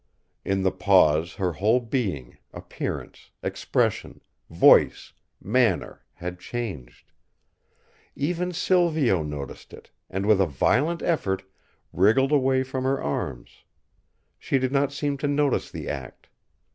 [0.43, 7.11] In the pause her whole being, appearance, expression, voice, manner had changed.
[8.15, 11.43] Even Silvio noticed it, and with a violent effort
[11.93, 13.63] wriggled away from her arms;
[14.39, 16.29] she did not seem to notice the act.